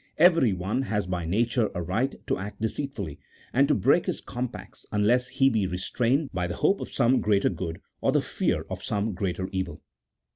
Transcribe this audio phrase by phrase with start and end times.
[0.17, 3.19] Everyone has by nature a right to act deceitfully,
[3.53, 7.49] and to break his compacts, unless he be restrained by the hope of some greater
[7.49, 9.83] good, or the fear of some greater evil.